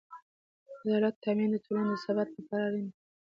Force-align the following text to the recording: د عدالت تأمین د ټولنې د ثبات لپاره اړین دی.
د 0.81 0.81
عدالت 0.87 1.15
تأمین 1.23 1.49
د 1.51 1.57
ټولنې 1.65 1.89
د 1.91 1.93
ثبات 2.05 2.29
لپاره 2.37 2.63
اړین 2.69 2.85
دی. 2.89 2.97